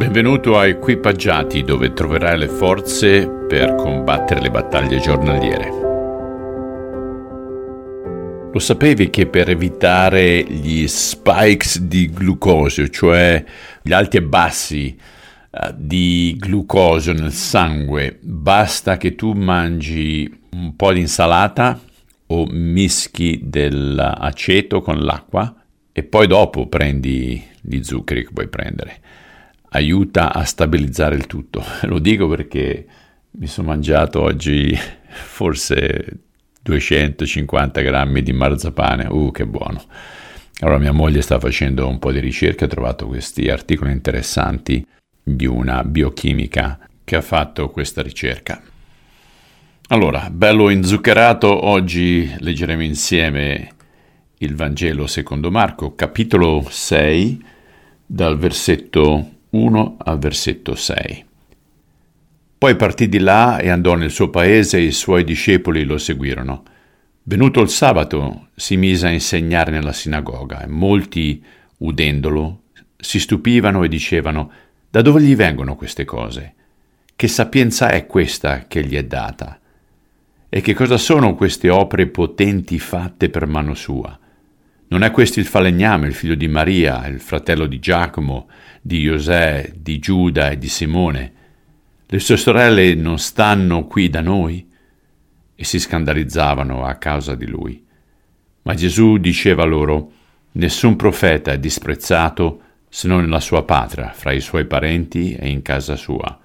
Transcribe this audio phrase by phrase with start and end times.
[0.00, 5.68] Benvenuto a Equipaggiati dove troverai le forze per combattere le battaglie giornaliere.
[8.50, 13.44] Lo sapevi che per evitare gli spikes di glucosio, cioè
[13.82, 14.98] gli alti e bassi
[15.50, 21.78] uh, di glucosio nel sangue, basta che tu mangi un po' di insalata
[22.28, 25.54] o mischi dell'aceto con l'acqua
[25.92, 29.00] e poi dopo prendi gli zuccheri che puoi prendere
[29.70, 31.62] aiuta a stabilizzare il tutto.
[31.82, 32.86] Lo dico perché
[33.32, 34.76] mi sono mangiato oggi
[35.08, 36.18] forse
[36.62, 39.06] 250 grammi di marzapane.
[39.08, 39.82] Uh, che buono!
[40.60, 44.86] Allora mia moglie sta facendo un po' di ricerca, ha trovato questi articoli interessanti
[45.22, 48.60] di una biochimica che ha fatto questa ricerca.
[49.88, 53.70] Allora, bello inzuccherato, oggi leggeremo insieme
[54.38, 57.44] il Vangelo secondo Marco, capitolo 6,
[58.06, 61.24] dal versetto 1 al versetto 6.
[62.56, 66.62] Poi partì di là e andò nel suo paese e i suoi discepoli lo seguirono.
[67.24, 71.42] Venuto il sabato si mise a insegnare nella sinagoga e molti,
[71.78, 72.62] udendolo,
[72.96, 74.52] si stupivano e dicevano
[74.88, 76.54] Da dove gli vengono queste cose?
[77.16, 79.58] Che sapienza è questa che gli è data?
[80.48, 84.16] E che cosa sono queste opere potenti fatte per mano sua?
[84.90, 88.48] Non è questo il falegname, il figlio di Maria, il fratello di Giacomo,
[88.82, 91.32] di Josè, di Giuda e di Simone?
[92.06, 94.68] Le sue sorelle non stanno qui da noi?
[95.54, 97.86] E si scandalizzavano a causa di lui.
[98.62, 100.10] Ma Gesù diceva loro,
[100.52, 105.62] Nessun profeta è disprezzato se non nella sua patria, fra i suoi parenti e in
[105.62, 106.36] casa sua.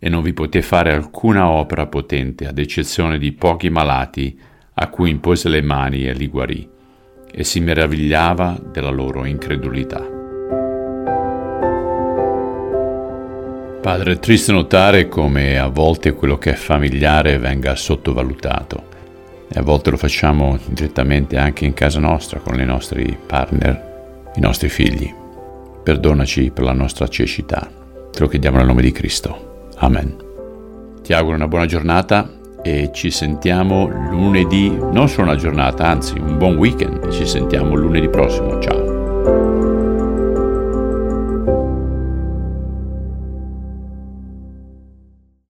[0.00, 4.36] E non vi poté fare alcuna opera potente, ad eccezione di pochi malati
[4.74, 6.78] a cui impose le mani e li guarì
[7.32, 10.18] e si meravigliava della loro incredulità.
[13.80, 18.88] Padre, è triste notare come a volte quello che è familiare venga sottovalutato
[19.48, 24.40] e a volte lo facciamo direttamente anche in casa nostra con i nostri partner, i
[24.40, 25.12] nostri figli.
[25.82, 27.68] Perdonaci per la nostra cecità.
[28.12, 29.68] Te lo chiediamo nel nome di Cristo.
[29.78, 30.14] Amen.
[31.02, 36.36] Ti auguro una buona giornata e ci sentiamo lunedì, non solo una giornata, anzi un
[36.36, 39.89] buon weekend, ci sentiamo lunedì prossimo, ciao.